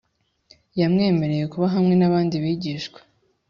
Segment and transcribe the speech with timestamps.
[0.79, 2.99] yamwemereye kuba hamwe n’abandi bigishwa